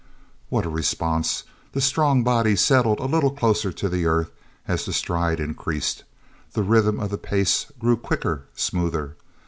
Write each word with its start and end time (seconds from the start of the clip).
What 0.49 0.65
a 0.65 0.69
response! 0.69 1.43
The 1.73 1.79
strong 1.79 2.23
body 2.23 2.55
settled 2.55 2.97
a 2.99 3.05
little 3.05 3.29
closer 3.29 3.71
to 3.73 3.87
the 3.87 4.07
earth 4.07 4.31
as 4.67 4.83
the 4.83 4.93
stride 4.93 5.39
increased. 5.39 6.05
The 6.53 6.63
rhythm 6.63 6.99
of 6.99 7.11
the 7.11 7.19
pace 7.19 7.67
grew 7.77 7.97
quicker, 7.97 8.45
smoother. 8.55 9.15